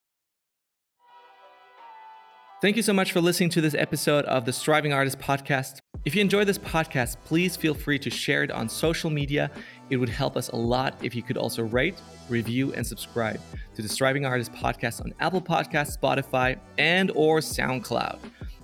Thank 2.63 2.77
you 2.77 2.81
so 2.81 2.93
much 2.93 3.11
for 3.11 3.19
listening 3.19 3.49
to 3.49 3.59
this 3.59 3.73
episode 3.73 4.23
of 4.23 4.45
the 4.45 4.53
Striving 4.53 4.93
Artist 4.93 5.19
podcast. 5.19 5.79
If 6.05 6.15
you 6.15 6.21
enjoy 6.21 6.45
this 6.45 6.57
podcast, 6.57 7.17
please 7.25 7.57
feel 7.57 7.73
free 7.73 7.99
to 7.99 8.09
share 8.09 8.41
it 8.41 8.51
on 8.51 8.69
social 8.69 9.09
media. 9.09 9.51
It 9.93 9.97
would 9.97 10.09
help 10.09 10.35
us 10.35 10.49
a 10.49 10.55
lot 10.55 10.95
if 11.03 11.13
you 11.13 11.21
could 11.21 11.37
also 11.37 11.61
rate, 11.61 12.01
review, 12.27 12.73
and 12.73 12.85
subscribe 12.85 13.39
to 13.75 13.83
the 13.83 13.87
Striving 13.87 14.25
Artist 14.25 14.51
podcast 14.51 15.01
on 15.01 15.13
Apple 15.19 15.39
Podcasts, 15.39 15.95
Spotify, 15.95 16.57
and 16.79 17.11
or 17.13 17.41
SoundCloud. 17.41 18.17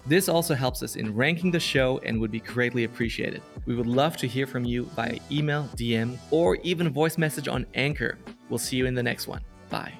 This 0.07 0.27
also 0.27 0.55
helps 0.55 0.81
us 0.81 0.95
in 0.95 1.15
ranking 1.15 1.51
the 1.51 1.59
show 1.59 1.99
and 1.99 2.19
would 2.19 2.31
be 2.31 2.39
greatly 2.39 2.85
appreciated. 2.85 3.43
We 3.67 3.75
would 3.75 3.85
love 3.85 4.17
to 4.17 4.27
hear 4.27 4.47
from 4.47 4.65
you 4.65 4.85
via 4.95 5.19
email, 5.29 5.69
DM, 5.75 6.17
or 6.31 6.55
even 6.63 6.89
voice 6.89 7.19
message 7.19 7.47
on 7.47 7.67
Anchor. 7.75 8.17
We'll 8.49 8.57
see 8.57 8.77
you 8.77 8.87
in 8.87 8.95
the 8.95 9.03
next 9.03 9.27
one. 9.27 9.41
Bye. 9.69 9.93